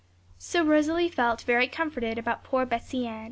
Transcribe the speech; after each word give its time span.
So 0.39 0.63
Rosalie 0.65 1.09
felt 1.09 1.41
very 1.43 1.67
comforted 1.67 2.17
about 2.17 2.43
poor 2.43 2.65
Betsey 2.65 3.05
Ann. 3.05 3.19